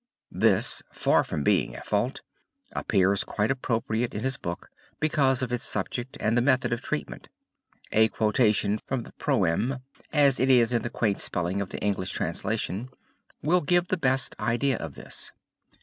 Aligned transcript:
This, 0.31 0.81
far 0.91 1.23
from 1.23 1.43
being 1.43 1.75
a 1.75 1.81
fault, 1.81 2.21
appears 2.75 3.23
quite 3.23 3.51
appropriate 3.51 4.15
in 4.15 4.23
his 4.23 4.35
book 4.35 4.71
because 4.99 5.43
of 5.43 5.51
its 5.51 5.63
subject 5.63 6.17
and 6.19 6.35
the 6.35 6.41
method 6.41 6.73
of 6.73 6.81
treatment. 6.81 7.29
A 7.91 8.07
quotation 8.07 8.79
from 8.87 9.03
the 9.03 9.11
proeme 9.19 9.79
(as 10.11 10.39
it 10.39 10.49
is 10.49 10.73
in 10.73 10.81
the 10.81 10.89
quaint 10.89 11.21
spelling 11.21 11.61
of 11.61 11.69
the 11.69 11.77
English 11.81 12.13
translation) 12.13 12.89
will 13.43 13.61
give 13.61 13.89
the 13.89 13.95
best 13.95 14.35
idea 14.39 14.77
of 14.79 14.95
this. 14.95 15.33